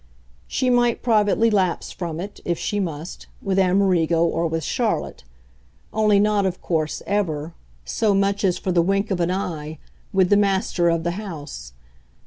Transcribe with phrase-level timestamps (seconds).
[0.47, 5.23] She might privately lapse from it, if she must, with Amerigo or with Charlotte
[5.93, 7.53] only not, of course, ever,
[7.85, 9.77] so much as for the wink of an eye,
[10.11, 11.73] with the master of the house.